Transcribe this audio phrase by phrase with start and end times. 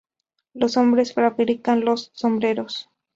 [0.55, 2.89] Los hombres fabrican los sombreros.